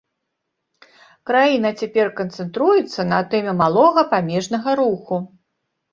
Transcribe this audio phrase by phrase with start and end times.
[1.31, 5.15] Краіна цяпер канцэнтруецца на тэме малога памежнага руху.